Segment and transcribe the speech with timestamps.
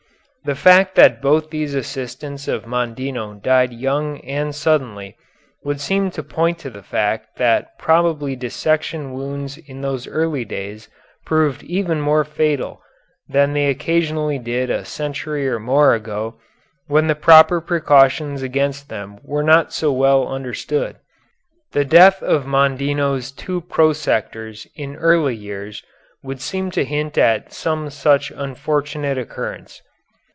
[0.43, 5.15] The fact that both these assistants of Mondino died young and suddenly,
[5.63, 10.89] would seem to point to the fact that probably dissection wounds in those early days
[11.27, 12.81] proved even more fatal
[13.29, 16.39] than they occasionally did a century or more ago,
[16.87, 20.95] when the proper precautions against them were not so well understood.
[21.73, 25.83] The death of Mondino's two prosectors in early years
[26.23, 29.83] would seem to hint at some such unfortunate occurrence.